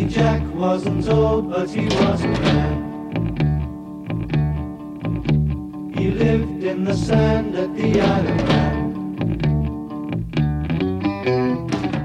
[0.00, 2.78] Jack wasn't old, but he wasn't bad.
[5.96, 8.51] He lived in the sand at the island.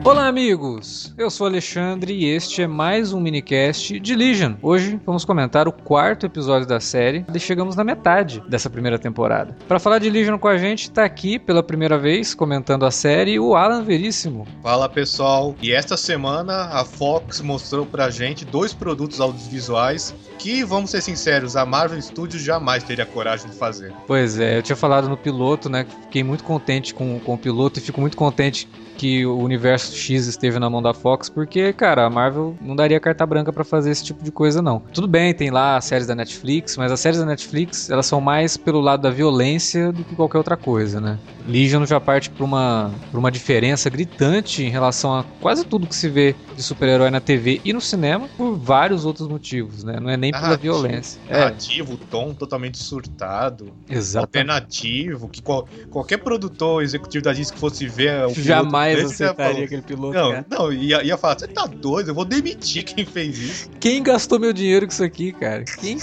[0.07, 1.13] Olá, amigos!
[1.17, 4.53] Eu sou Alexandre e este é mais um minicast de Legion.
[4.61, 9.57] Hoje vamos comentar o quarto episódio da série e chegamos na metade dessa primeira temporada.
[9.67, 13.37] Para falar de Legion com a gente, está aqui pela primeira vez comentando a série
[13.37, 14.47] o Alan Veríssimo.
[14.63, 20.91] Fala pessoal, e esta semana a Fox mostrou pra gente dois produtos audiovisuais que, vamos
[20.91, 23.93] ser sinceros, a Marvel Studios jamais teria coragem de fazer.
[24.07, 25.85] Pois é, eu tinha falado no piloto, né?
[26.03, 30.25] Fiquei muito contente com, com o piloto e fico muito contente que o universo X
[30.27, 33.91] esteve na mão da Fox, porque, cara, a Marvel não daria carta branca para fazer
[33.91, 34.79] esse tipo de coisa, não.
[34.93, 38.19] Tudo bem, tem lá as séries da Netflix, mas as séries da Netflix, elas são
[38.19, 41.17] mais pelo lado da violência do que qualquer outra coisa, né?
[41.47, 45.95] Legion já parte pra uma, pra uma diferença gritante em relação a quase tudo que
[45.95, 49.97] se vê de super-herói na TV e no cinema, por vários outros motivos, né?
[49.99, 51.21] Não é nem pela Narrativo, violência.
[51.27, 54.25] É, Narrativo, tom totalmente surtado, exato.
[54.25, 58.43] alternativo, que qual- qualquer produtor executivo da Disney que fosse ver o piloto
[58.91, 60.45] Jamais desse, ia aceitaria aquele piloto, Não, cara.
[60.49, 63.69] não, ia, ia falar, você tá doido, eu vou demitir quem fez isso.
[63.79, 65.63] Quem gastou meu dinheiro com isso aqui, cara?
[65.79, 65.97] Quem?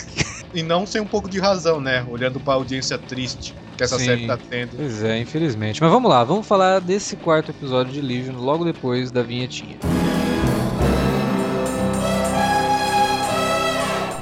[0.55, 2.07] E não sem um pouco de razão, né?
[2.09, 4.05] Olhando pra audiência triste que essa Sim.
[4.05, 4.77] série tá tendo.
[4.77, 5.83] Pois é, infelizmente.
[5.83, 9.77] Mas vamos lá, vamos falar desse quarto episódio de Legion logo depois da vinhetinha.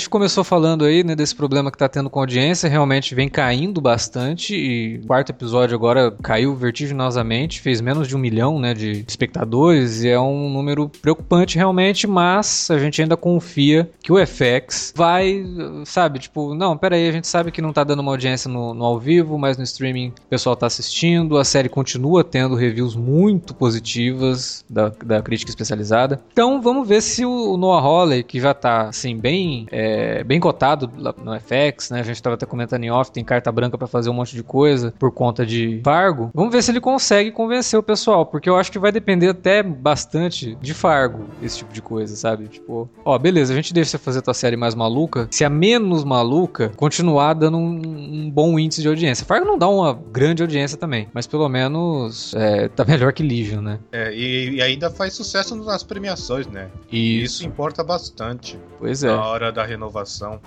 [0.00, 3.28] Gente começou falando aí, né, desse problema que tá tendo com a audiência, realmente vem
[3.28, 8.72] caindo bastante e o quarto episódio agora caiu vertiginosamente, fez menos de um milhão, né,
[8.72, 14.16] de espectadores e é um número preocupante realmente, mas a gente ainda confia que o
[14.26, 15.44] FX vai,
[15.84, 18.72] sabe, tipo, não, pera aí, a gente sabe que não tá dando uma audiência no,
[18.72, 22.96] no ao vivo, mas no streaming o pessoal tá assistindo, a série continua tendo reviews
[22.96, 26.22] muito positivas da, da crítica especializada.
[26.32, 29.89] Então vamos ver se o, Noah Hawley, que já tá, assim, bem é,
[30.24, 32.00] bem cotado no FX, né?
[32.00, 34.42] A gente estava até comentando em off, tem carta branca para fazer um monte de
[34.42, 36.30] coisa por conta de Fargo.
[36.34, 39.62] Vamos ver se ele consegue convencer o pessoal, porque eu acho que vai depender até
[39.62, 42.48] bastante de Fargo, esse tipo de coisa, sabe?
[42.48, 46.04] Tipo, ó, beleza, a gente deixa você fazer tua série mais maluca, se a menos
[46.04, 47.80] maluca continuar dando um,
[48.24, 49.26] um bom índice de audiência.
[49.26, 53.60] Fargo não dá uma grande audiência também, mas pelo menos é, tá melhor que Legion,
[53.60, 53.78] né?
[53.92, 56.68] É, e, e ainda faz sucesso nas premiações, né?
[56.90, 59.08] E Isso importa bastante Pois é.
[59.08, 59.79] na hora da renovação.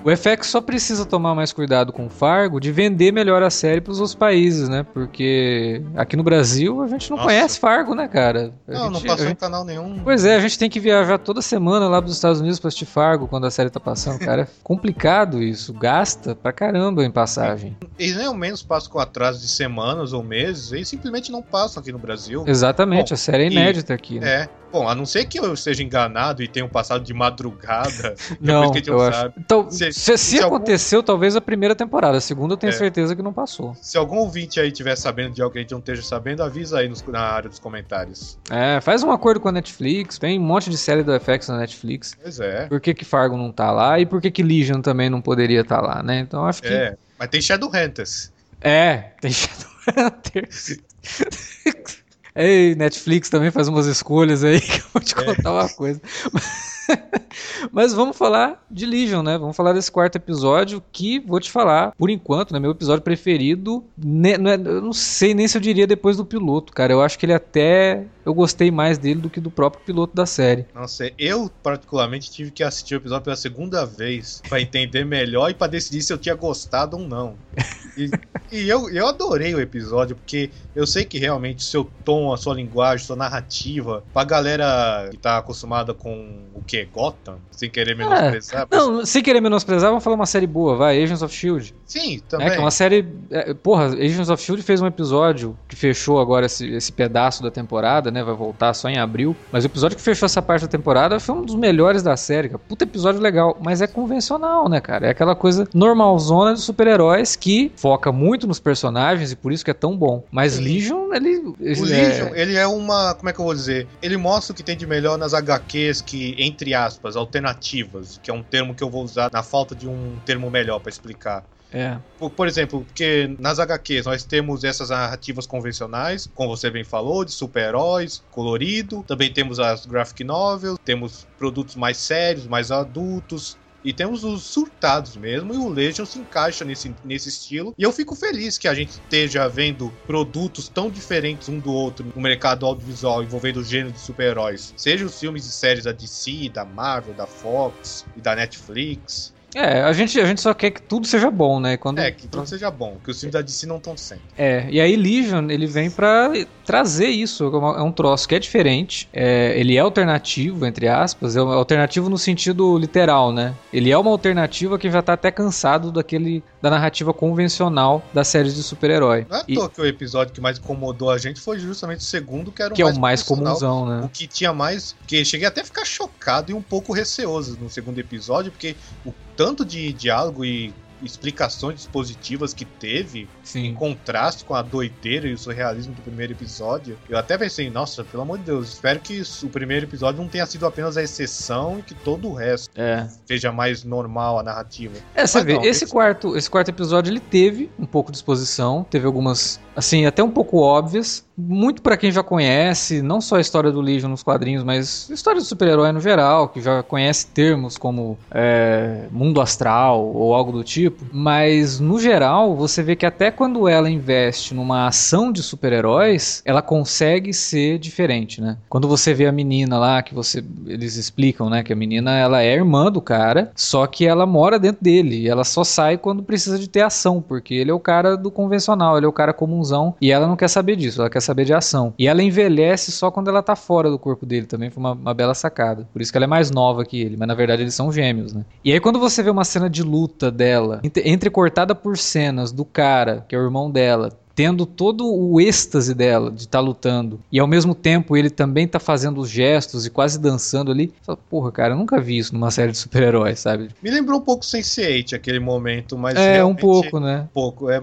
[0.04, 3.82] O FX só precisa tomar mais cuidado com o Fargo de vender melhor a série
[3.82, 4.84] para os outros países, né?
[4.94, 7.30] Porque aqui no Brasil a gente não Nossa.
[7.30, 8.54] conhece Fargo, né, cara?
[8.68, 10.00] A Não, não gente- passou a em gente- canal nenhum.
[10.04, 12.86] Pois é, a gente tem que viajar toda semana lá pros Estados Unidos pra assistir
[12.86, 14.44] Fargo quando a série tá passando, cara.
[14.44, 17.76] É complicado isso, gasta pra caramba em passagem.
[17.98, 21.82] Eles nem ao menos passam com atraso de semanas ou meses, eles simplesmente não passam
[21.82, 22.44] aqui no Brasil.
[22.48, 24.44] Exatamente, Bom, a série é e- inédita aqui, né?
[24.44, 24.50] É.
[24.74, 28.16] Bom, a não ser que eu esteja enganado e tenha passado de madrugada.
[28.42, 29.20] Não, que a gente eu não acho.
[29.20, 29.34] sabe.
[29.38, 32.18] Então, Se- se, se se algum- aconteceu, talvez a primeira temporada.
[32.18, 32.76] A segunda eu tenho É.
[32.76, 33.78] certeza que não passou.
[33.80, 36.80] Se algum ouvinte aí tiver sabendo de algo que a gente não esteja sabendo, avisa
[36.80, 38.38] aí nos- na área dos comentários.
[38.50, 40.18] É, faz um acordo com a Netflix.
[40.18, 42.18] Tem um monte de série do FX na Netflix.
[42.20, 42.66] Pois é.
[42.66, 45.62] Por que, que Fargo não tá lá e por que, que Legion também não poderia
[45.62, 46.20] estar lá, né?
[46.20, 46.68] Então acho que.
[46.74, 46.96] É.
[47.20, 48.32] Mas tem Shadowhunters.
[48.60, 50.80] É, tem Shadowhunters.
[52.36, 55.24] Ei, Netflix também faz umas escolhas aí que eu vou te É.
[55.24, 56.02] contar uma coisa.
[56.32, 56.44] Mas
[57.96, 59.38] vamos falar de Legion, né?
[59.38, 63.84] Vamos falar desse quarto episódio que, vou te falar, por enquanto, né, meu episódio preferido.
[63.98, 66.94] ne- não é- eu não sei nem se eu diria depois do piloto, cara.
[66.94, 68.06] Eu acho que ele até.
[68.26, 70.66] Eu gostei mais dele do que do próprio piloto da série.
[70.74, 75.50] Não sei, eu particularmente tive que assistir o episódio pela segunda vez pra entender melhor
[75.50, 77.36] e pra decidir se eu tinha gostado ou não.
[77.96, 78.10] E,
[78.52, 82.38] e eu, eu adorei o episódio, porque eu sei que realmente o seu tom, a
[82.38, 86.73] sua linguagem, sua narrativa, pra galera que tá acostumada com o que?
[86.94, 87.38] Gotham?
[87.52, 88.68] sem querer menosprezar.
[88.70, 91.74] mas- Não, sem querer menosprezar, vamos falar uma série boa, vai, Agents of S.H.I.E.L.D.
[91.86, 92.50] Sim, É, também.
[92.50, 93.08] que é uma série.
[93.32, 97.52] é, porra, Agents of Shield fez um episódio que fechou agora esse, esse pedaço da
[97.52, 98.24] temporada, né?
[98.24, 99.36] Vai voltar só em abril.
[99.52, 102.50] Mas o episódio que fechou essa parte da temporada foi um dos melhores da série,
[102.50, 102.60] cara.
[102.68, 103.58] Puta episódio legal.
[103.62, 105.08] Mas é convencional, né, cara?
[105.08, 109.72] É aquela coisa normalzona de super-heróis que foca muito nos personagens e por isso que
[109.72, 110.24] é tão bom.
[110.32, 110.64] Mas Sim.
[110.64, 111.38] Legion, ele.
[111.38, 113.14] O ele Legion, é- ele é uma.
[113.14, 113.88] Como é que eu vou dizer?
[114.02, 118.34] Ele mostra o que tem de melhor nas HQs que, entre aspas, alternativas, que é
[118.34, 121.44] um termo que eu vou usar na falta de um termo melhor pra explicar.
[121.72, 122.00] é.
[122.16, 127.26] Por, por exemplo, porque nas HQs nós temos essas narrativas convencionais, como você bem falou,
[127.26, 129.04] de super-heróis, colorido.
[129.04, 133.58] Também temos as graphic novels, temos produtos mais sérios, mais adultos.
[133.84, 137.74] E temos os surtados mesmo, e o Legion se encaixa nesse, nesse estilo.
[137.78, 142.12] E eu fico feliz que a gente esteja vendo produtos tão diferentes um do outro
[142.16, 144.74] no mercado audiovisual envolvendo o gênero de super-heróis.
[144.78, 149.33] Seja os filmes e séries da DC, da Marvel, da Fox e da Netflix.
[149.56, 151.78] É, a gente, a gente só quer que tudo seja bom, né?
[151.78, 154.22] Quando, É, que tudo seja bom, que os filmes da DC não estão sendo.
[154.38, 156.32] É, e aí Legion, ele vem pra
[156.66, 161.36] trazer isso, é é um troço que é diferente, é, ele é alternativo, entre aspas,
[161.36, 163.54] é alternativo no sentido literal, né?
[163.72, 168.56] Ele é uma alternativa que já tá até cansado daquele, da narrativa convencional das séries
[168.56, 169.26] de super-herói.
[169.30, 172.00] Não é à E- toa que o episódio que mais incomodou a gente foi justamente
[172.00, 174.02] o segundo, que era o Que é mais o mais comunzão, né?
[174.06, 174.96] O que tinha mais.
[175.06, 178.76] Que cheguei até a ficar chocado e um pouco receoso no segundo episódio, porque
[179.06, 183.74] o tanto de diálogo e explicações dispositivas que teve, em Sim.
[183.74, 188.24] contraste com a doideira e o surrealismo do primeiro episódio, eu até pensei, nossa, pelo
[188.24, 191.82] amor de Deus, espero que o primeiro episódio não tenha sido apenas a exceção e
[191.82, 193.10] que todo o resto É.
[193.26, 194.96] seja mais normal a narrativa.
[195.14, 199.06] É, você vê, esse- quarto, esse quarto episódio ele teve um pouco de exposição, teve
[199.06, 203.72] algumas, assim, até um pouco óbvias, muito pra quem já conhece, não só a história
[203.72, 208.18] do Legion nos quadrinhos, mas história do super-herói no geral, que já conhece termos como
[208.32, 213.68] é, mundo astral ou algo do tipo, mas no geral você vê que até quando
[213.68, 218.58] ela investe numa ação de super-heróis, ela consegue ser diferente, né?
[218.70, 222.44] Quando você vê a menina lá, que você eles explicam, né, que a menina ela
[222.44, 226.22] é irmã do cara, só que ela mora dentro dele, e ela só sai quando
[226.22, 229.34] precisa de ter ação, porque ele é o cara do convencional, ele é o cara
[229.64, 231.94] comunzão, e ela não quer saber disso, ela quer saber de ação.
[231.98, 235.14] E ela envelhece só quando ela tá fora do corpo dele, também foi uma, uma
[235.14, 235.88] bela sacada.
[235.92, 238.34] Por isso que ela é mais nova que ele, mas na verdade eles são gêmeos,
[238.34, 238.44] né?
[238.64, 242.66] E aí quando você vê uma cena de luta dela, entre- entrecortada por cenas do
[242.66, 247.40] cara, que é o irmão dela, tendo todo o êxtase dela de estar lutando e
[247.40, 250.94] ao mesmo tempo ele também tá fazendo os gestos e quase dançando ali.
[251.04, 253.70] Fala, Porra, cara, eu nunca vi isso numa série de super-heróis, sabe?
[253.82, 257.28] Me lembrou um pouco Sense8 aquele momento, mas é, um pouco, né?
[257.34, 257.70] pouco.
[257.70, 257.82] É,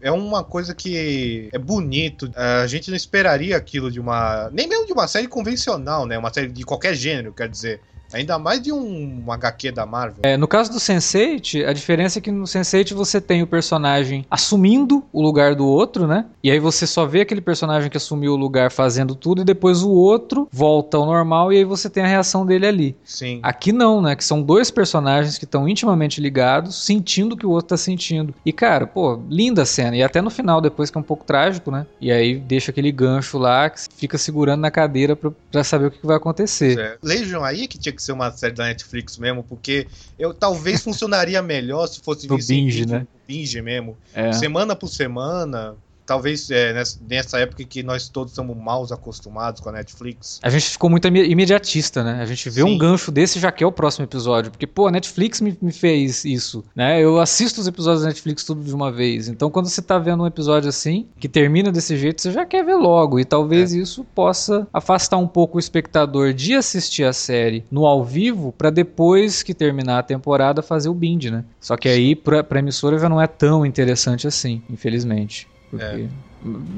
[0.00, 2.30] é uma coisa que é bonito.
[2.34, 4.50] A gente não esperaria aquilo de uma.
[4.52, 6.18] Nem mesmo de uma série convencional, né?
[6.18, 7.80] Uma série de qualquer gênero, quer dizer.
[8.12, 10.20] Ainda mais de um, um HQ da Marvel.
[10.22, 14.24] É, no caso do Sense8, a diferença é que no Sense8 você tem o personagem
[14.30, 16.26] assumindo o lugar do outro, né?
[16.42, 19.82] E aí você só vê aquele personagem que assumiu o lugar fazendo tudo e depois
[19.82, 22.96] o outro volta ao normal e aí você tem a reação dele ali.
[23.04, 23.40] Sim.
[23.42, 24.16] Aqui não, né?
[24.16, 28.34] Que são dois personagens que estão intimamente ligados, sentindo o que o outro tá sentindo.
[28.44, 29.96] E cara, pô, linda a cena.
[29.96, 31.86] E até no final, depois que é um pouco trágico, né?
[32.00, 35.90] E aí deixa aquele gancho lá que fica segurando na cadeira pra, pra saber o
[35.90, 36.78] que, vai acontecer.
[36.78, 36.98] É.
[37.02, 39.86] Legion aí que tinha que ser uma série da Netflix mesmo, porque
[40.18, 43.06] eu talvez funcionaria melhor se fosse Do binge, né?
[43.26, 43.96] binge mesmo.
[44.14, 44.32] É.
[44.32, 45.76] Semana por semana.
[46.10, 46.72] Talvez é,
[47.08, 50.40] nessa, época que nós todos estamos mal acostumados com a Netflix.
[50.42, 52.20] A gente ficou muito imediatista, né?
[52.20, 52.74] A gente vê Sim.
[52.74, 54.50] um gancho desse e já quer o próximo episódio.
[54.50, 57.00] Porque, pô, a Netflix me, me fez isso, né?
[57.00, 59.28] Eu assisto os episódios da Netflix tudo de uma vez.
[59.28, 62.64] Então, quando você tá vendo um episódio assim, que termina desse jeito, você já quer
[62.64, 63.20] ver logo.
[63.20, 68.04] E talvez isso possa afastar um pouco o espectador de assistir a série no ao
[68.04, 71.44] vivo, pra depois que terminar a temporada fazer o binge, né?
[71.60, 75.48] Só que aí, pra, pra emissora, já não é tão interessante assim, infelizmente.
[75.70, 76.10] Porque...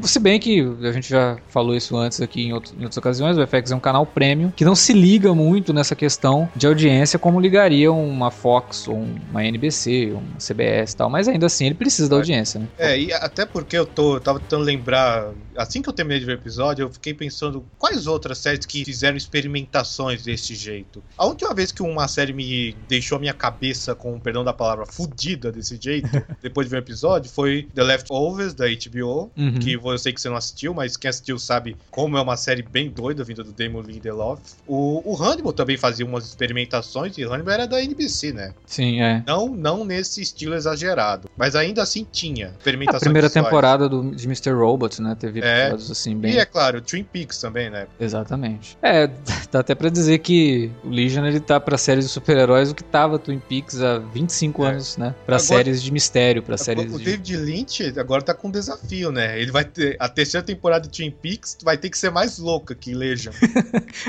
[0.04, 3.36] Se bem que a gente já falou isso antes aqui em, outro- em outras ocasiões,
[3.38, 7.18] o FX é um canal premium que não se liga muito nessa questão de audiência
[7.18, 8.96] como ligaria uma Fox ou
[9.30, 12.68] uma NBC, uma CBS e tal, mas ainda assim ele precisa da audiência, né?
[12.76, 16.26] É, e até porque eu tô, eu tava tentando lembrar, assim que eu terminei de
[16.26, 21.02] ver o episódio, eu fiquei pensando quais outras séries que fizeram experimentações desse jeito.
[21.16, 24.86] A última vez que uma série me deixou a minha cabeça, com perdão da palavra,
[24.86, 26.08] fudida desse jeito,
[26.42, 29.30] depois de ver o episódio, foi The Leftovers, da HBO.
[29.36, 29.51] Uhum.
[29.52, 29.58] Uhum.
[29.58, 32.62] que eu sei que você não assistiu, mas quem assistiu sabe como é uma série
[32.62, 34.40] bem doida vinda do Damon Lindelof.
[34.66, 38.52] O, o Hannibal também fazia umas experimentações e Hannibal era da NBC, né?
[38.66, 39.22] Sim, é.
[39.26, 43.46] Não, não nesse estilo exagerado, mas ainda assim tinha A experimentações primeira visuais.
[43.46, 44.50] temporada do, de Mr.
[44.52, 45.16] Robot, né?
[45.18, 45.62] Teve É.
[45.62, 46.34] episódios assim, bem.
[46.34, 47.86] E é claro, Twin Peaks também, né?
[47.98, 48.76] Exatamente.
[48.82, 49.06] É,
[49.50, 52.84] dá até pra dizer que o Legion ele tá pra séries de super-heróis o que
[52.84, 54.68] tava Twin Peaks há 25 É.
[54.70, 55.14] anos, né?
[55.26, 57.04] Pra Agora- séries de mistério, pra séries o de.
[57.04, 59.40] David Lynch agora tá com um desafio, né?
[59.42, 59.96] Ele vai ter.
[59.98, 63.32] A terceira temporada de Twin Peaks vai ter que ser mais louca que Legion.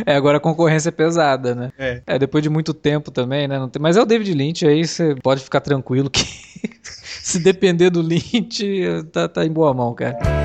[0.06, 1.72] É, agora a concorrência é pesada, né?
[1.78, 2.18] É.
[2.18, 3.60] depois de muito tempo também, né?
[3.60, 3.82] Não tem...
[3.82, 6.26] Mas é o David Lynch, aí você pode ficar tranquilo que
[6.82, 8.64] se depender do Lynch,
[9.12, 10.43] tá, tá em boa mão, cara.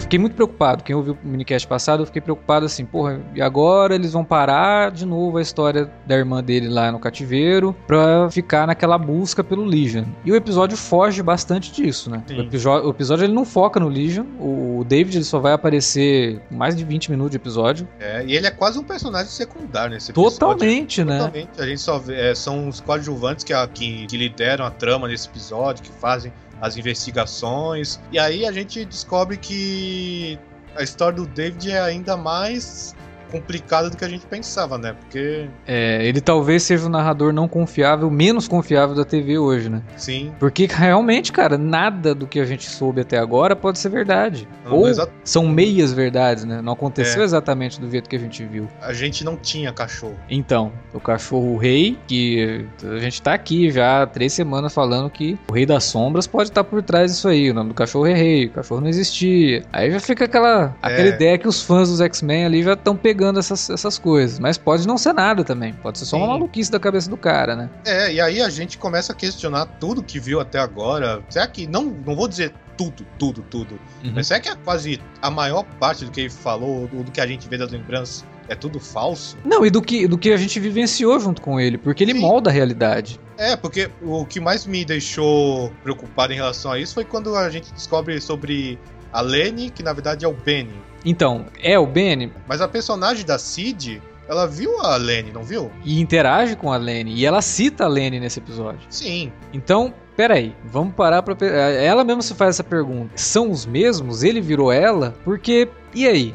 [0.00, 0.82] Fiquei muito preocupado.
[0.82, 4.90] Quem ouviu o minicast passado, eu fiquei preocupado assim, porra, e agora eles vão parar
[4.90, 9.64] de novo a história da irmã dele lá no cativeiro pra ficar naquela busca pelo
[9.64, 10.04] Legion.
[10.24, 12.22] E o episódio foge bastante disso, né?
[12.30, 14.24] O, episo- o episódio ele não foca no Legion.
[14.40, 17.86] O David ele só vai aparecer mais de 20 minutos de episódio.
[17.98, 20.30] É, e ele é quase um personagem secundário nesse episódio.
[20.38, 21.18] Totalmente, né?
[21.18, 21.50] Totalmente.
[21.60, 25.28] A gente só vê, é, são os coadjuvantes que, que, que lideram a trama nesse
[25.28, 28.00] episódio, que fazem as investigações.
[28.12, 30.38] E aí a gente descobre que
[30.76, 32.94] a história do David é ainda mais
[33.30, 34.94] complicada do que a gente pensava, né?
[34.98, 39.82] Porque, É, ele talvez seja o narrador não confiável, menos confiável da TV hoje, né?
[39.96, 40.32] sim.
[40.38, 44.48] Porque realmente, cara, nada do que a gente soube até agora pode ser verdade.
[44.64, 46.60] não- Ou exa- são meias verdades, né?
[46.62, 47.24] Não aconteceu É.
[47.24, 48.68] exatamente do jeito que a gente viu.
[48.82, 50.16] a gente não tinha cachorro.
[50.28, 55.38] Então, o cachorro rei, que a gente tá aqui já há três semanas falando que
[55.48, 57.50] o rei das sombras pode estar por trás disso aí.
[57.50, 59.62] O nome do cachorro é rei, o cachorro não existia.
[59.72, 61.14] Aí já fica aquela, aquela É.
[61.14, 64.38] ideia que os fãs dos X-Men ali já estão pegando essas, essas coisas.
[64.38, 65.72] Mas pode não ser nada também.
[65.72, 66.32] Pode ser só uma Sim.
[66.32, 67.70] maluquice da cabeça do cara, né?
[67.84, 71.22] É, e aí a gente começa a questionar tudo que viu até agora.
[71.28, 71.66] Será que.
[71.66, 73.78] Não, não vou dizer tudo, tudo, tudo.
[74.02, 74.12] Uhum.
[74.14, 77.20] Mas será que é quase a maior parte do que ele falou, do, do que
[77.20, 79.36] a gente vê das lembranças, é tudo falso?
[79.44, 82.20] Não, e do que, do que a gente vivenciou junto com ele, porque ele Sim.
[82.20, 83.20] molda a realidade.
[83.36, 87.50] É, porque o que mais me deixou preocupado em relação a isso foi quando a
[87.50, 88.78] gente descobre sobre
[89.12, 90.74] a Lenny, que na verdade é o Benny.
[91.04, 95.70] Então, é o Benny Mas a personagem da Cid, ela viu a Lenny, não viu?
[95.84, 98.80] e interage com a Lenny, e ela cita a Lenny nesse episódio.
[98.88, 99.32] Sim.
[99.52, 101.34] Então, peraí, vamos parar pra.
[101.46, 103.10] Ela mesmo se faz essa pergunta.
[103.16, 104.22] São os mesmos?
[104.22, 105.14] Ele virou ela?
[105.24, 105.68] Porque.
[105.94, 106.34] E aí?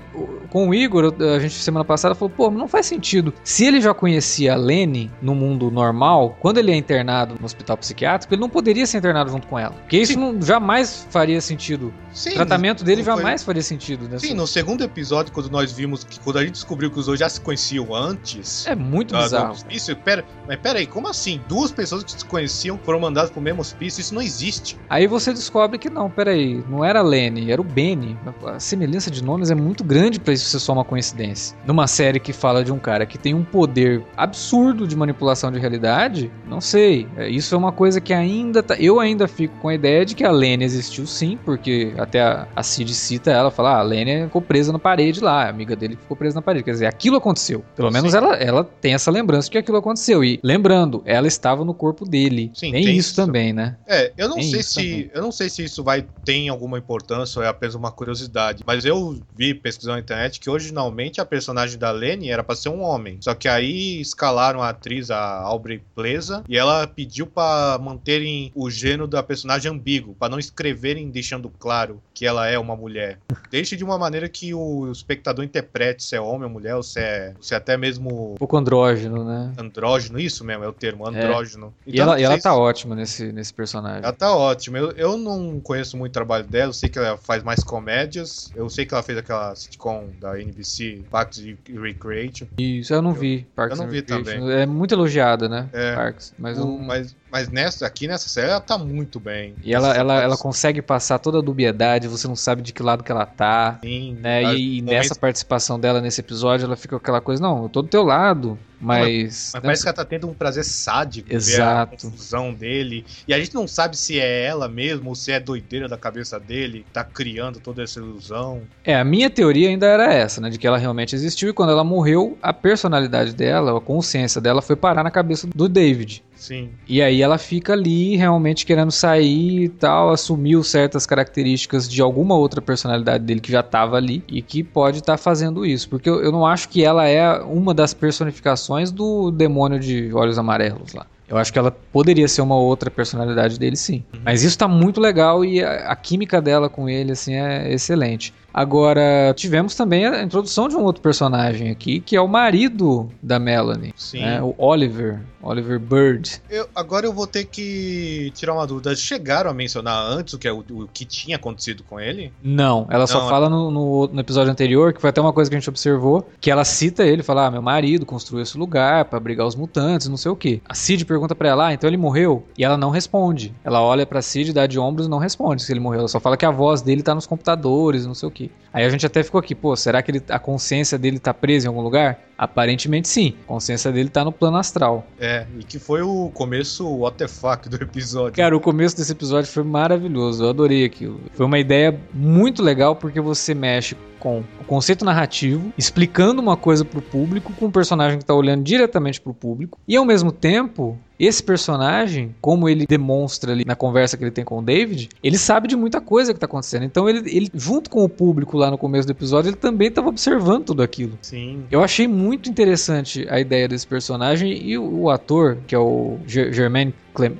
[0.49, 3.33] Com o Igor, a gente semana passada falou, pô, não faz sentido.
[3.43, 7.77] Se ele já conhecia a Lenny no mundo normal, quando ele é internado no hospital
[7.77, 9.71] psiquiátrico, ele não poderia ser internado junto com ela.
[9.73, 11.93] Porque isso não, jamais faria sentido.
[12.13, 12.31] Sim.
[12.31, 14.07] O tratamento dele foi- jamais faria sentido.
[14.07, 14.17] Né?
[14.19, 17.19] Sim, no segundo episódio, quando nós vimos que quando a gente descobriu que os dois
[17.19, 18.65] já se conheciam antes.
[18.67, 19.51] É muito do bizarro.
[19.51, 21.41] hospício, pera, mas pera aí, como assim?
[21.47, 23.99] Duas pessoas que se conheciam foram mandadas pro mesmo hospício?
[23.99, 24.77] Isso não existe.
[24.89, 28.17] Aí você descobre que não, peraí, não era a Lenny, era o Benny.
[28.45, 31.57] A semelhança de é muito grande pra isso ser só uma coincidência.
[31.65, 35.59] Numa série que fala de um cara que tem um poder absurdo de manipulação de
[35.59, 37.07] realidade, não sei.
[37.17, 38.75] É, Isso é uma coisa que ainda tá.
[38.75, 42.47] Eu ainda fico com a ideia de que a Lenny existiu sim, porque até a,
[42.55, 45.75] a Cid cita ela, fala, ah, a Lenny ficou presa na parede lá, a amiga
[45.75, 46.63] dele ficou presa na parede.
[46.63, 47.63] Quer dizer, aquilo aconteceu.
[47.75, 48.17] Pelo menos Sim.
[48.17, 50.23] ela, ela tem essa lembrança de que aquilo aconteceu.
[50.23, 52.51] E lembrando, ela estava no corpo dele.
[52.53, 53.15] Sim, tem, tem isso isso.
[53.15, 53.77] também, né?
[53.87, 55.11] É, eu não Tem sei se também.
[55.13, 58.85] eu não sei se isso vai ter alguma importância ou é apenas uma curiosidade, mas
[58.85, 62.81] eu vi pesquisando na internet que originalmente a personagem da Lenny era pra ser um
[62.81, 68.51] homem, só que aí escalaram a atriz a Aubrey Plaza e ela pediu pra manterem
[68.55, 73.19] o gênero da personagem ambíguo, pra não escreverem deixando claro que ela é uma mulher.
[73.51, 76.99] Deixe de uma maneira que o espectador interprete se é homem ou mulher ou se
[76.99, 79.53] é, se é até mesmo Um pouco andrógeno, né?
[79.57, 81.73] andrógeno, isso mesmo é o termo, andrógeno.
[81.85, 84.03] e Então, ela, não e ela tá se- ótima nesse, nesse personagem.
[84.03, 84.77] ela tá ótima.
[84.77, 88.51] Eu, eu não conheço muito o trabalho dela, eu sei que ela faz mais comédias.
[88.55, 92.45] Eu sei que ela fez aquela sitcom da NBC, Parks and Recreation.
[92.57, 93.45] Isso, eu não vi.
[93.55, 94.39] Parks eu não vi Recreation.
[94.41, 94.51] também.
[94.61, 95.67] É muito elogiada, né?
[95.73, 95.95] É.
[95.95, 96.33] Parks.
[96.37, 99.55] Mas, O- eu mas, mas nessa, aqui nessa série ela tá muito bem.
[99.63, 102.83] E ela, ela, ela partes, consegue passar toda a dubiedade, você não sabe de que
[102.83, 103.79] lado que ela tá.
[103.83, 104.53] sim, Né?
[104.55, 107.87] E, e nessa participação dela nesse episódio, ela fica aquela coisa, não, eu tô do
[107.87, 109.51] teu lado, mas.
[109.53, 111.91] Mas né, parece que ela tá tendo um prazer sádico ver a Exato.
[112.07, 113.05] confusão dele.
[113.27, 116.39] E a gente não sabe se é ela mesmo ou se é doideira da cabeça
[116.39, 118.61] dele, tá criando toda essa ilusão.
[118.83, 120.49] É, a minha teoria ainda era essa, né?
[120.49, 124.61] De que ela realmente existiu e quando ela morreu, a personalidade dela, a consciência dela
[124.61, 126.23] foi parar na cabeça do David.
[126.35, 126.69] Sim.
[126.87, 132.35] E aí ela fica ali realmente querendo sair e tal, assumiu certas características de alguma
[132.35, 135.89] outra personalidade dele que já estava ali e que pode estar tá fazendo isso.
[135.89, 140.37] Porque eu, eu não acho que ela é uma das personificações do demônio de olhos
[140.37, 141.07] amarelos lá.
[141.27, 144.03] Eu acho que ela poderia ser uma outra personalidade dele, sim.
[144.13, 144.19] Uhum.
[144.23, 148.31] Mas isso tá muito legal e a, a, química dela com ele, assim, é excelente.
[148.55, 153.37] Agora, tivemos também a introdução de um outro personagem aqui, que é o marido da
[153.37, 153.93] Melanie.
[153.97, 154.21] Sim.
[154.21, 154.41] Né?
[154.41, 155.19] O Oliver.
[155.45, 156.41] Oliver Bird.
[156.49, 158.95] Eu, agora eu vou ter que tirar uma dúvida.
[158.95, 162.33] Chegaram a mencionar antes o que, é o, o que tinha acontecido com ele?
[162.43, 165.49] Não, ela Não, só fala no, no, no, episódio anterior, que foi até uma coisa
[165.49, 169.05] que a gente observou, que ela cita ele, fala, ah, meu marido construiu esse lugar
[169.05, 170.61] para abrigar os mutantes, não sei o quê.
[170.67, 172.43] A Cid pergunta para ela, ah, então ele morreu?
[172.57, 173.53] E ela não responde.
[173.63, 175.99] Ela olha pra Cid, dá de ombros e não responde se ele morreu.
[175.99, 178.44] Ela só fala que a voz dele tá nos computadores, não sei o quê.
[178.73, 181.67] Aí a gente até ficou aqui, pô, será que ele, a consciência dele tá presa
[181.67, 182.19] em algum lugar?
[182.37, 183.33] Aparentemente sim.
[183.43, 185.07] A consciência dele tá no plano astral.
[185.19, 188.33] É, e que foi o começo what the fuck do episódio.
[188.33, 190.43] Cara, o começo desse episódio foi maravilhoso.
[190.43, 191.19] Eu adorei aquilo.
[191.33, 196.83] Foi uma ideia muito legal porque você mexe com o conceito narrativo, explicando uma coisa
[196.83, 200.97] pro público, com um personagem que tá olhando diretamente pro público, e ao mesmo tempo
[201.19, 205.37] esse personagem, como ele demonstra ali na conversa que ele tem com o David, ele
[205.37, 206.83] sabe de muita coisa que tá acontecendo.
[206.83, 210.09] Então ele, ele junto com o público lá no começo do episódio, ele também estava
[210.09, 211.17] observando tudo aquilo.
[211.21, 211.63] Sim.
[211.71, 216.17] Eu achei muito interessante a ideia desse personagem e o, o ator, que é o
[216.25, 216.93] Germain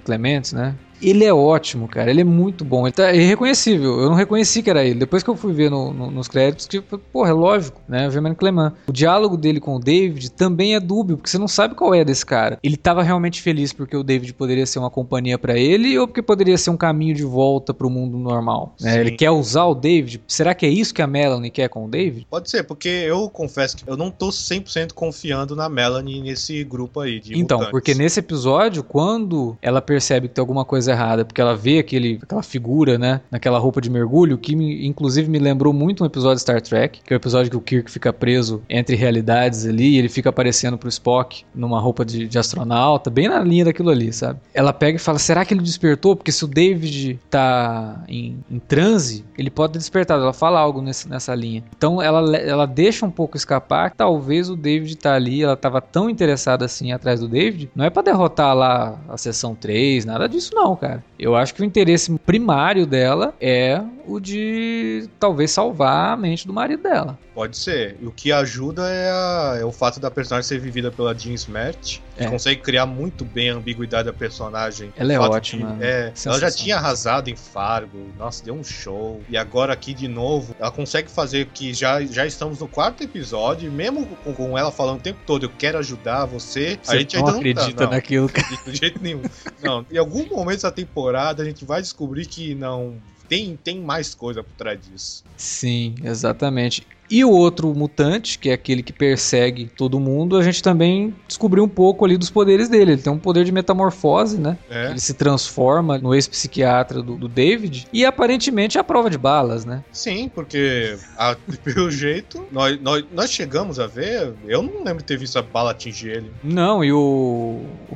[0.03, 0.75] Clements, né?
[1.01, 2.09] Ele é ótimo, cara.
[2.09, 2.85] Ele é muito bom.
[2.87, 3.99] Ele tá irreconhecível.
[3.99, 4.99] Eu não reconheci que era ele.
[4.99, 8.07] Depois que eu fui ver no, no, nos créditos, que, porra, é lógico, né?
[8.07, 8.73] O Germaine Clement.
[8.87, 12.03] O diálogo dele com o David também é dúbio, porque você não sabe qual é
[12.03, 12.57] desse cara.
[12.63, 16.21] Ele tava realmente feliz porque o David poderia ser uma companhia para ele ou porque
[16.21, 18.73] poderia ser um caminho de volta pro mundo normal.
[18.79, 18.99] Né?
[18.99, 20.21] Ele quer usar o David.
[20.27, 22.25] Será que é isso que a Melanie quer com o David?
[22.29, 26.99] Pode ser, porque eu confesso que eu não tô 100% confiando na Melanie nesse grupo
[27.01, 27.71] aí de Então, mutantes.
[27.71, 32.19] porque nesse episódio, quando ela percebe que tem alguma coisa errada, porque ela vê aquele,
[32.21, 36.35] aquela figura, né, naquela roupa de mergulho, que me, inclusive me lembrou muito um episódio
[36.35, 39.95] de Star Trek, que é o episódio que o Kirk fica preso entre realidades ali,
[39.95, 43.89] e ele fica aparecendo pro Spock numa roupa de, de astronauta, bem na linha daquilo
[43.89, 44.39] ali, sabe?
[44.53, 46.15] Ela pega e fala: será que ele despertou?
[46.15, 50.23] Porque se o David tá em, em transe, ele pode ter despertado.
[50.23, 51.63] Ela fala algo nesse, nessa linha.
[51.75, 56.09] Então ela, ela deixa um pouco escapar, talvez o David tá ali, ela tava tão
[56.09, 60.51] interessada assim atrás do David, não é para derrotar lá a sessão 3, nada disso
[60.53, 61.03] não, cara.
[61.17, 66.53] Eu acho que o interesse primário dela é o de talvez salvar a mente do
[66.53, 67.17] marido dela.
[67.33, 67.97] Pode ser.
[68.01, 71.33] E o que ajuda é, a, é, o fato da personagem ser vivida pela Jean
[71.33, 72.29] Smart, que é.
[72.29, 74.93] consegue criar muito bem a ambiguidade da personagem.
[74.95, 75.73] Ela é ótima.
[75.73, 79.21] De, é, ela já tinha arrasado em Fargo, nossa, deu um show.
[79.29, 83.67] E agora aqui de novo, ela consegue fazer que já, já estamos no quarto episódio,
[83.67, 86.99] e mesmo com, com ela falando o tempo todo, eu quero ajudar você, você a
[86.99, 88.29] gente ainda não acredita tá, não, naquilo.
[88.65, 89.21] Não de jeito nenhum.
[89.61, 92.95] Não, em algum momento dessa temporada a gente vai descobrir que não
[93.27, 95.23] tem, tem mais coisa por trás disso.
[95.35, 96.85] Sim, exatamente.
[97.09, 101.63] E o outro mutante, que é aquele que persegue todo mundo, a gente também descobriu
[101.63, 102.93] um pouco ali dos poderes dele.
[102.93, 104.57] Ele tem um poder de metamorfose, né?
[104.69, 104.89] É.
[104.89, 109.65] Ele se transforma no ex-psiquiatra do, do, David e aparentemente é a prova de balas,
[109.65, 109.83] né?
[109.91, 114.33] Sim, porque a, pelo jeito, nós, nós, nós chegamos a ver.
[114.47, 116.31] Eu não lembro de ter visto a bala atingir ele.
[116.43, 117.95] Não, e o, o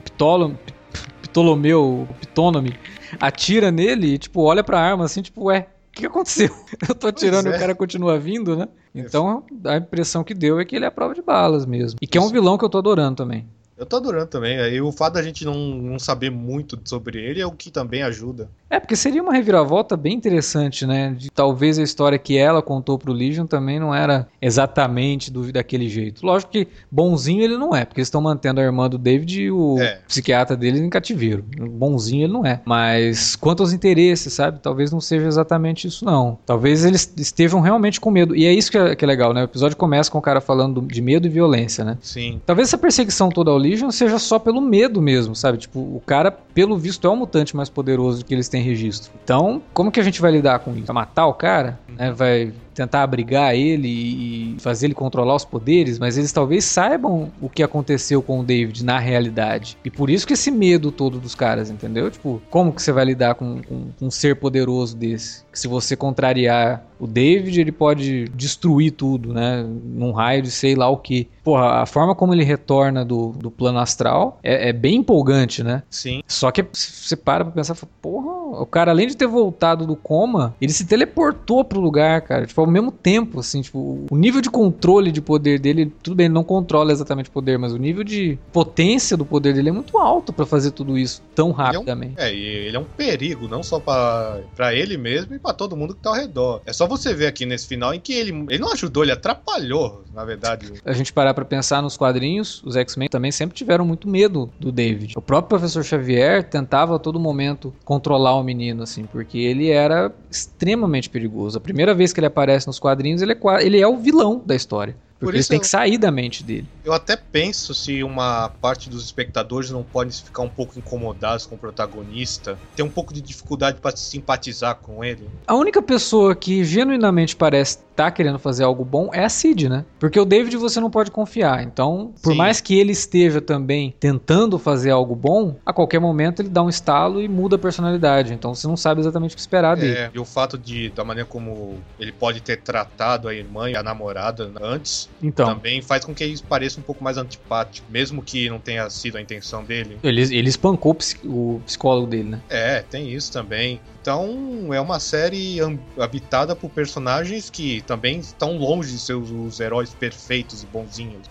[1.29, 2.73] Ptolomeu, o Ptolemy,
[3.19, 6.49] atira nele e, tipo, olha pra arma assim, tipo, ué, o que aconteceu?
[6.87, 7.53] Eu tô atirando é.
[7.53, 8.67] e o cara continua vindo, né?
[8.93, 11.99] Então, a impressão que deu é que ele é a prova de balas mesmo.
[12.01, 13.47] E que é um vilão que eu tô adorando também.
[13.79, 14.57] Eu tô adorando também.
[14.57, 18.03] E o fato da gente não, não saber muito sobre ele é o que também
[18.03, 18.49] ajuda.
[18.69, 21.15] É, porque seria uma reviravolta bem interessante, né?
[21.17, 25.87] De, talvez a história que ela contou pro Legion também não era exatamente do, daquele
[25.87, 26.25] jeito.
[26.25, 29.49] Lógico que bonzinho ele não é, porque eles estão mantendo a irmã do David e
[29.49, 30.01] o é.
[30.07, 31.43] psiquiatra dele em cativeiro.
[31.57, 32.61] Bonzinho ele não é.
[32.65, 34.59] Mas quanto aos interesses, sabe?
[34.59, 36.37] Talvez não seja exatamente isso, não.
[36.45, 38.35] Talvez eles estejam realmente com medo.
[38.35, 39.41] E é isso que é, que é legal, né?
[39.41, 41.97] O episódio começa com o cara falando de medo e violência, né?
[42.01, 42.41] Sim.
[42.45, 45.57] Talvez essa perseguição toda ao Legion seja só pelo medo mesmo, sabe?
[45.57, 49.11] Tipo, o cara, pelo visto, é o mutante mais poderoso que eles têm registro.
[49.23, 50.85] Então, como que a gente vai lidar com isso?
[50.85, 51.79] Vai matar o cara?
[51.99, 52.11] Né?
[52.13, 57.49] Vai tentar abrigar ele e fazer ele controlar os poderes, mas eles talvez saibam o
[57.49, 59.77] que aconteceu com o David na realidade.
[59.83, 62.09] E por isso que esse medo todo dos caras, entendeu?
[62.09, 65.43] Tipo, como que você vai lidar com, com, com um ser poderoso desse?
[65.51, 69.65] Que se você contrariar o David, ele pode destruir tudo, né?
[69.83, 71.27] Num raio de sei lá o que.
[71.43, 75.83] Porra, a forma como ele retorna do, do plano astral é, é bem empolgante, né?
[75.89, 76.21] Sim.
[76.27, 80.55] Só que você para pra pensar, porra, o cara, além de ter voltado do coma,
[80.61, 82.45] ele se teleportou pro lugar, cara.
[82.45, 86.25] Tipo, ao mesmo tempo, assim, tipo, o nível de controle de poder dele, tudo bem,
[86.25, 89.71] ele não controla exatamente o poder, mas o nível de potência do poder dele é
[89.71, 92.15] muito alto para fazer tudo isso tão rapidamente.
[92.17, 95.53] Ele é, um, é, ele é um perigo, não só para ele mesmo e para
[95.53, 96.61] todo mundo que tá ao redor.
[96.65, 100.03] É só você ver aqui nesse final em que ele, ele não ajudou, ele atrapalhou,
[100.13, 100.73] na verdade.
[100.83, 104.71] A gente parar para pensar nos quadrinhos, os X-Men também sempre tiveram muito medo do
[104.71, 105.13] David.
[105.17, 110.11] O próprio professor Xavier tentava a todo momento controlar o menino, assim, porque ele era
[110.29, 111.57] extremamente perigoso.
[111.57, 114.55] A primeira vez que ele aparece nos quadrinhos, ele é, ele é o vilão da
[114.55, 114.95] história.
[115.19, 116.65] Porque isso tem que sair da mente dele.
[116.83, 121.55] Eu até penso se uma parte dos espectadores não pode ficar um pouco incomodados com
[121.55, 125.27] o protagonista, ter um pouco de dificuldade para simpatizar com ele.
[125.45, 129.83] A única pessoa que genuinamente parece tá querendo fazer algo bom é a Cid, né?
[129.99, 131.63] Porque o David você não pode confiar.
[131.63, 132.37] Então, por Sim.
[132.37, 136.69] mais que ele esteja também tentando fazer algo bom, a qualquer momento ele dá um
[136.69, 138.33] estalo e muda a personalidade.
[138.33, 140.11] Então você não sabe exatamente o que esperar é, dele.
[140.13, 143.83] E o fato de, da maneira como ele pode ter tratado a irmã e a
[143.83, 145.47] namorada antes, então.
[145.47, 149.17] também faz com que ele pareça um pouco mais antipático, mesmo que não tenha sido
[149.17, 149.97] a intenção dele.
[150.03, 152.41] Ele, ele espancou o psicólogo dele, né?
[152.49, 153.79] É, tem isso também.
[154.01, 155.57] Então é uma série
[155.99, 161.29] habitada por personagens que também estão longe de ser os, os heróis perfeitos e bonzinhos.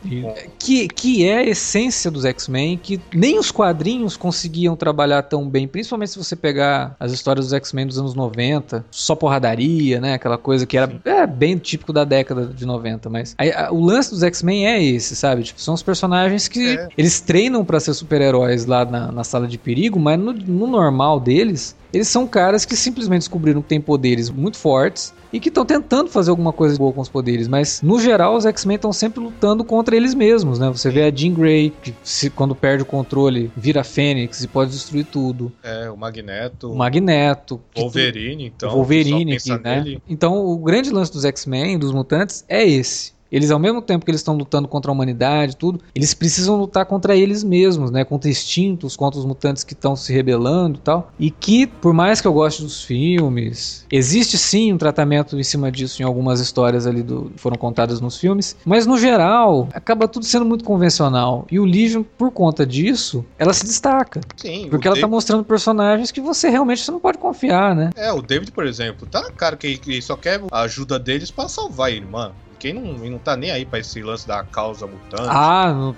[0.58, 5.66] Que, que é a essência dos X-Men, que nem os quadrinhos conseguiam trabalhar tão bem,
[5.66, 10.14] principalmente se você pegar as histórias dos X-Men dos anos 90, só porradaria, né?
[10.14, 13.84] Aquela coisa que era é, bem típico da década de 90, mas aí, a, o
[13.84, 15.42] lance dos X-Men é esse, sabe?
[15.42, 16.88] Tipo, são os personagens que é.
[16.96, 21.20] eles treinam para ser super-heróis lá na, na sala de perigo, mas no, no normal
[21.20, 25.64] deles, eles são caras que simplesmente descobriram que têm poderes muito fortes e que estão
[25.64, 29.20] tentando fazer alguma coisa boa com os poderes, mas no geral os X-Men estão sempre
[29.20, 30.68] lutando contra eles mesmos, né?
[30.70, 34.70] Você vê a Jean Grey, que se, quando perde o controle vira Fênix e pode
[34.70, 35.52] destruir tudo.
[35.62, 36.72] É, o Magneto.
[36.72, 37.60] O Magneto.
[37.76, 38.70] Wolverine, então.
[38.70, 39.80] Wolverine, aqui, né?
[39.80, 40.02] Nele.
[40.08, 43.17] Então o grande lance dos X-Men, dos mutantes, é esse.
[43.30, 46.86] Eles, ao mesmo tempo que eles estão lutando contra a humanidade tudo, eles precisam lutar
[46.86, 48.04] contra eles mesmos, né?
[48.04, 51.12] Contra instintos, contra os mutantes que estão se rebelando e tal.
[51.18, 55.70] E que, por mais que eu goste dos filmes, existe sim um tratamento em cima
[55.70, 58.56] disso em algumas histórias ali do, foram contadas nos filmes.
[58.64, 61.46] Mas no geral, acaba tudo sendo muito convencional.
[61.50, 64.20] E o Legion, por conta disso, ela se destaca.
[64.36, 64.68] Sim.
[64.70, 65.02] Porque ela tá David...
[65.02, 67.90] tá mostrando personagens que você realmente você não pode confiar, né?
[67.96, 71.30] É, o David, por exemplo, tá na cara que ele só quer a ajuda deles
[71.30, 72.32] para salvar a irmã.
[72.58, 75.28] Quem não, não tá nem aí pra esse lance da causa mutante.
[75.28, 75.96] Ah, não...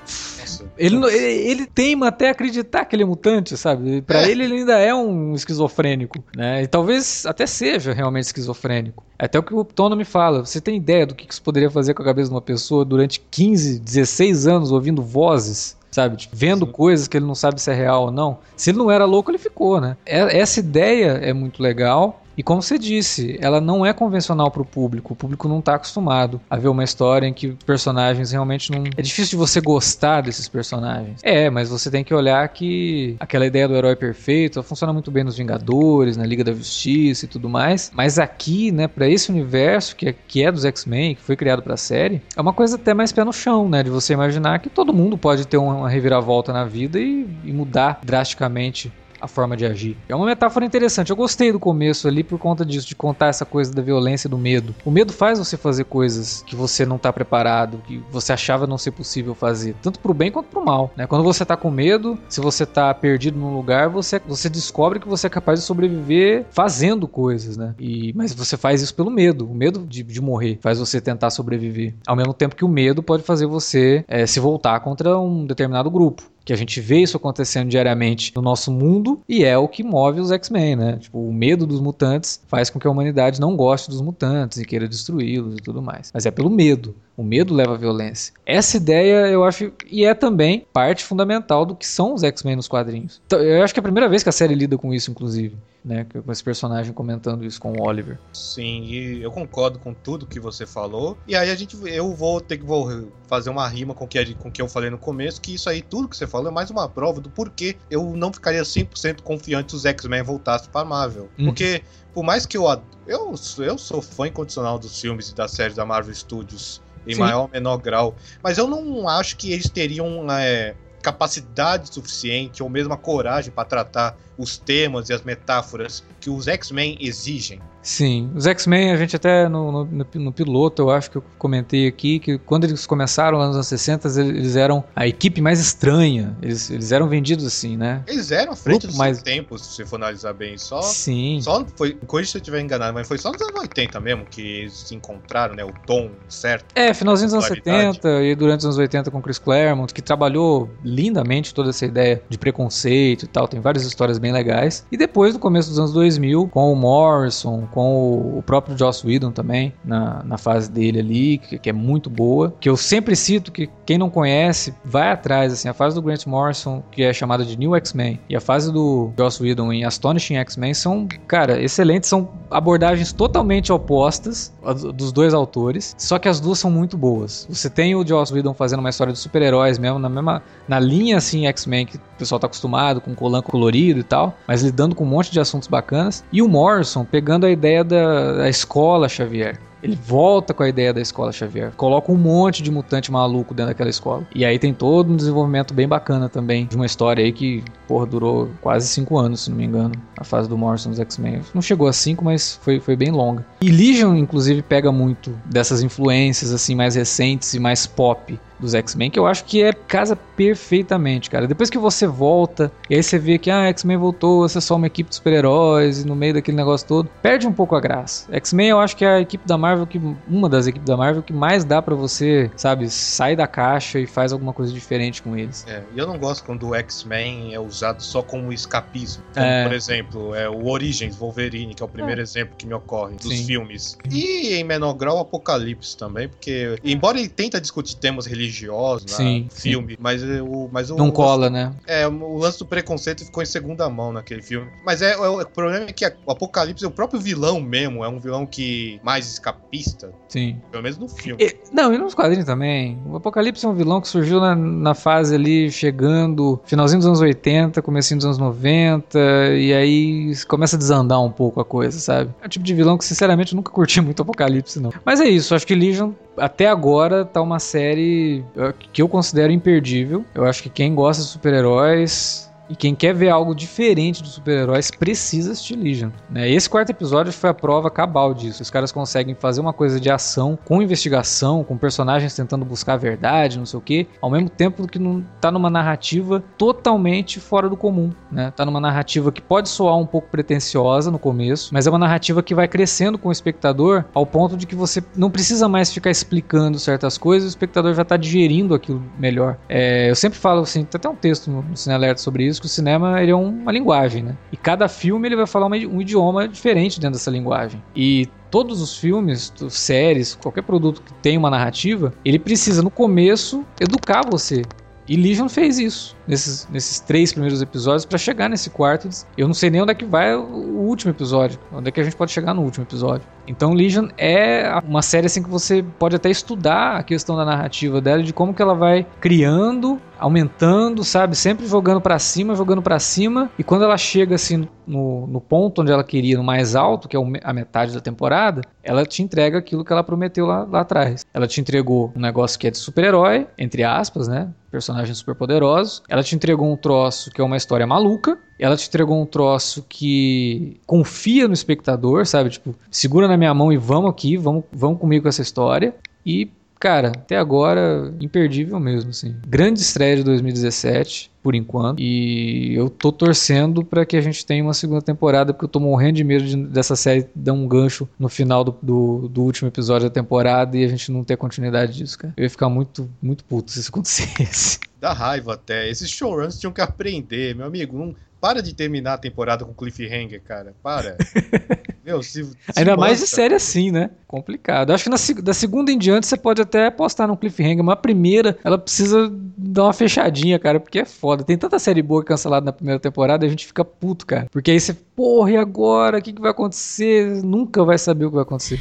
[0.77, 4.03] ele, ele, ele teima até acreditar que ele é mutante, sabe?
[4.03, 4.31] Para é.
[4.31, 6.62] ele, ele ainda é um esquizofrênico, né?
[6.62, 9.05] E talvez até seja realmente esquizofrênico.
[9.18, 10.44] É até o que o Tono me fala.
[10.44, 13.20] Você tem ideia do que isso poderia fazer com a cabeça de uma pessoa durante
[13.31, 15.79] 15, 16 anos ouvindo vozes?
[15.90, 16.16] sabe?
[16.16, 16.73] Tipo, vendo Sim.
[16.73, 18.38] coisas que ele não sabe se é real ou não.
[18.57, 19.96] Se ele não era louco, ele ficou, né?
[20.07, 22.23] É, essa ideia é muito legal.
[22.40, 25.12] E como você disse, ela não é convencional para o público.
[25.12, 28.83] O público não está acostumado a ver uma história em que personagens realmente não.
[28.96, 31.20] É difícil de você gostar desses personagens.
[31.22, 35.22] É, mas você tem que olhar que aquela ideia do herói perfeito funciona muito bem
[35.22, 37.92] nos Vingadores, na Liga da Justiça e tudo mais.
[37.94, 41.62] Mas aqui, né, para esse universo que é, que é dos X-Men, que foi criado
[41.62, 43.83] para a série, é uma coisa até mais pé no chão, né?
[43.83, 48.00] De você imaginar que todo mundo pode ter uma reviravolta na vida e, e mudar
[48.03, 49.96] drasticamente a forma de agir.
[50.09, 51.11] É uma metáfora interessante.
[51.11, 54.30] Eu gostei do começo ali por conta disso, de contar essa coisa da violência e
[54.30, 54.74] do medo.
[54.85, 58.78] O medo faz você fazer coisas que você não está preparado, que você achava não
[58.78, 60.90] ser possível fazer, tanto pro bem quanto pro mal.
[60.96, 61.06] Né?
[61.06, 65.09] Quando você está com medo, se você está perdido num lugar, você, você descobre que
[65.09, 67.74] você é capaz de sobreviver fazendo coisas, né?
[67.78, 69.50] E, mas você faz isso pelo medo.
[69.50, 71.94] O medo de, de morrer faz você tentar sobreviver.
[72.06, 75.90] Ao mesmo tempo que o medo pode fazer você é, se voltar contra um determinado
[75.90, 79.83] grupo que a gente vê isso acontecendo diariamente no nosso mundo e é o que
[79.83, 80.96] move os X-Men, né?
[80.98, 84.64] Tipo, o medo dos mutantes faz com que a humanidade não goste dos mutantes e
[84.64, 86.11] queira destruí-los e tudo mais.
[86.12, 86.94] Mas é pelo medo.
[87.20, 88.33] O medo leva à violência.
[88.46, 92.66] Essa ideia, eu acho, e é também parte fundamental do que são os X-Men nos
[92.66, 93.20] quadrinhos.
[93.26, 95.54] Então, eu acho que é a primeira vez que a série lida com isso, inclusive
[95.85, 96.06] né?
[96.24, 98.18] Com esse personagem comentando isso com o Oliver.
[98.33, 101.16] Sim, e eu concordo com tudo que você falou.
[101.26, 104.35] E aí a gente, eu vou ter que vou fazer uma rima com o que,
[104.35, 106.70] com que eu falei no começo, que isso aí, tudo que você falou, é mais
[106.70, 111.28] uma prova do porquê eu não ficaria 100% confiante se os X-Men voltassem pra Marvel.
[111.38, 111.46] Uhum.
[111.46, 112.64] Porque, por mais que eu,
[113.06, 113.35] eu.
[113.59, 117.20] Eu sou fã incondicional dos filmes e das séries da Marvel Studios, em Sim.
[117.20, 120.26] maior ou menor grau, mas eu não acho que eles teriam.
[120.30, 126.30] É, capacidade suficiente ou mesmo a coragem para tratar os temas e as metáforas que
[126.30, 127.61] os X-Men exigem.
[127.83, 131.87] Sim, os X-Men, a gente até no, no, no, piloto, eu acho que eu comentei
[131.87, 136.37] aqui, que quando eles começaram lá nos anos 60, eles eram a equipe mais estranha.
[136.42, 138.02] Eles, eles eram vendidos assim, né?
[138.06, 139.22] Eles eram à frente dos mais...
[139.22, 140.59] tempos, se você for analisar bem.
[140.59, 141.40] Só, Sim.
[141.40, 144.42] Só foi, corrija se eu estiver enganado, mas foi só nos anos 80 mesmo que
[144.42, 145.64] eles se encontraram, né?
[145.64, 146.66] O tom certo.
[146.74, 150.68] É, finalzinho dos anos 70 e durante os anos 80 com Chris Claremont, que trabalhou
[150.85, 153.48] lindamente toda essa ideia de preconceito e tal.
[153.48, 154.87] Tem várias histórias bem legais.
[154.92, 156.10] E depois, no começo dos anos 2000,
[156.49, 161.59] com o Morrison, com o próprio Joss Whedon também, na, na fase dele ali, que,
[161.59, 162.55] que, é muito boa.
[162.61, 166.27] Que eu sempre cito que quem não conhece, vai atrás, assim, a fase do Grant
[166.27, 170.37] Morrison, que é chamada de New X-Men, e a fase do Joss Whedon em Astonishing
[170.37, 174.53] X-Men são, cara, excelentes, são abordagens totalmente opostas
[174.94, 177.46] dos dois autores, só que as duas são muito boas.
[177.49, 181.16] Você tem o Joss Whedon fazendo uma história de super-heróis mesmo, na mesma, na linha,
[181.16, 185.05] assim, X-Men, que o pessoal tá acostumado, com colan colorido e tal, mas lidando com
[185.05, 185.99] um monte de assuntos bacanas,
[186.32, 189.58] e o Morrison pegando a ideia da, da escola Xavier.
[189.82, 191.72] Ele volta com a ideia da escola Xavier.
[191.76, 194.26] Coloca um monte de mutante maluco dentro daquela escola.
[194.34, 196.66] E aí tem todo um desenvolvimento bem bacana também.
[196.66, 199.92] De uma história aí que, porra, durou quase cinco anos, se não me engano.
[200.18, 201.40] A fase do Morrison dos X-Men.
[201.54, 203.44] Não chegou a cinco, mas foi, foi bem longa.
[203.60, 209.10] E Legion, inclusive, pega muito dessas influências, assim, mais recentes e mais pop dos X-Men,
[209.10, 211.46] que eu acho que é casa perfeitamente, cara.
[211.46, 214.76] Depois que você volta, e aí você vê que ah, X-Men voltou, você é só
[214.76, 218.26] uma equipe de super-heróis, e no meio daquele negócio todo, perde um pouco a graça.
[218.30, 221.22] X-Men eu acho que é a equipe da Marvel que uma das equipes da Marvel
[221.22, 225.37] que mais dá para você, sabe, sai da caixa e faz alguma coisa diferente com
[225.37, 225.64] eles.
[225.66, 229.22] É, e eu não gosto quando o X-Men é usado só como escapismo.
[229.35, 229.64] Como, é.
[229.64, 232.24] por exemplo, é o Origins Wolverine, que é o primeiro é.
[232.24, 233.46] exemplo que me ocorre dos Sim.
[233.46, 233.96] filmes.
[234.11, 239.48] E em menor grau o Apocalipse também, porque embora ele tenta discutir temas religiosos sim,
[239.50, 239.98] filme, sim.
[240.00, 241.72] mas o mas o não cola, né?
[241.87, 244.70] É, o lance do preconceito ficou em segunda mão naquele filme.
[244.85, 248.18] Mas é, é o problema é que o Apocalipse, o próprio vilão mesmo, é um
[248.18, 249.26] vilão que mais
[249.70, 250.12] escapista.
[250.29, 250.61] Sim.
[250.70, 251.42] Pelo menos no filme.
[251.42, 252.99] E, não, e nos quadrinhos também.
[253.07, 257.20] O Apocalipse é um vilão que surgiu na, na fase ali, chegando finalzinho dos anos
[257.20, 259.18] 80, comecinho dos anos 90,
[259.57, 262.31] e aí começa a desandar um pouco a coisa, sabe?
[262.42, 264.92] É o tipo de vilão que, sinceramente, nunca curti muito Apocalipse, não.
[265.05, 268.44] Mas é isso, acho que Legion até agora tá uma série
[268.92, 270.25] que eu considero imperdível.
[270.35, 274.92] Eu acho que quem gosta de super-heróis e quem quer ver algo diferente dos super-heróis
[274.92, 276.11] precisa assistir Legion.
[276.30, 276.48] Né?
[276.48, 278.62] Esse quarto episódio foi a prova cabal disso.
[278.62, 282.96] Os caras conseguem fazer uma coisa de ação com investigação, com personagens tentando buscar a
[282.96, 287.68] verdade, não sei o que, ao mesmo tempo que não tá numa narrativa totalmente fora
[287.68, 288.12] do comum.
[288.30, 288.52] Né?
[288.54, 292.40] Tá numa narrativa que pode soar um pouco pretensiosa no começo, mas é uma narrativa
[292.40, 296.11] que vai crescendo com o espectador ao ponto de que você não precisa mais ficar
[296.11, 299.56] explicando certas coisas, o espectador já tá digerindo aquilo melhor.
[299.68, 302.66] É, eu sempre falo assim, tem até um texto no Cine Alerta sobre isso que
[302.66, 304.37] o cinema ele é uma linguagem, né?
[304.53, 307.83] E cada filme ele vai falar um idioma diferente dentro dessa linguagem.
[307.94, 313.64] E todos os filmes, séries, qualquer produto que tenha uma narrativa, ele precisa no começo
[313.81, 314.62] educar você.
[315.11, 319.09] E Legion fez isso nesses, nesses três primeiros episódios para chegar nesse quarto.
[319.37, 322.05] Eu não sei nem onde é que vai o último episódio, onde é que a
[322.05, 323.27] gente pode chegar no último episódio.
[323.50, 328.00] Então Legion é uma série assim que você pode até estudar a questão da narrativa
[328.00, 333.00] dela, de como que ela vai criando, aumentando, sabe, sempre jogando para cima, jogando para
[333.00, 337.08] cima, e quando ela chega assim no, no ponto onde ela queria, no mais alto,
[337.08, 340.80] que é a metade da temporada, ela te entrega aquilo que ela prometeu lá, lá
[340.82, 341.24] atrás.
[341.34, 344.48] Ela te entregou um negócio que é de super-herói, entre aspas, né?
[344.70, 346.02] Personagens super poderosos.
[346.08, 348.38] Ela te entregou um troço que é uma história maluca.
[348.61, 352.51] Ela te entregou um troço que confia no espectador, sabe?
[352.51, 355.94] Tipo, segura na minha mão e vamos aqui, vamos, vamos comigo com essa história.
[356.25, 359.37] E cara, até agora, imperdível mesmo, assim.
[359.46, 362.01] Grande estreia de 2017, por enquanto.
[362.01, 365.79] E eu tô torcendo para que a gente tenha uma segunda temporada, porque eu tô
[365.79, 369.68] morrendo de medo de, dessa série dar um gancho no final do, do, do, último
[369.68, 372.33] episódio da temporada e a gente não ter continuidade disso, cara.
[372.35, 374.81] Eu ia ficar muito, muito puto se isso acontecesse.
[374.99, 375.88] Dá raiva até.
[375.88, 377.99] Esses showruns tinham que aprender, meu amigo.
[377.99, 380.74] Não, para de terminar a temporada com cliffhanger, cara.
[380.83, 381.16] Para.
[382.05, 384.11] Meu, se, se Ainda mais de série assim, né?
[384.26, 384.92] Complicado.
[384.92, 387.96] Acho que na, da segunda em diante você pode até apostar num cliffhanger, mas a
[387.96, 391.44] primeira, ela precisa dar uma fechadinha, cara, porque é foda.
[391.44, 394.46] Tem tanta série boa cancelada na primeira temporada, a gente fica puto, cara.
[394.50, 396.18] Porque aí você, porra, e agora?
[396.18, 397.42] O que, que vai acontecer?
[397.44, 398.81] Nunca vai saber o que vai acontecer.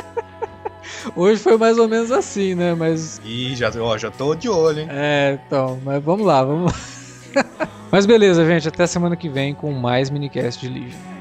[1.16, 2.74] Hoje foi mais ou menos assim, né?
[2.74, 4.88] Mas Ih, já, ó, já tô de olho, hein?
[4.90, 6.78] é, então, mas vamos lá, vamos lá.
[7.90, 11.19] Mas beleza, gente, até semana que vem com mais minicast de Legion.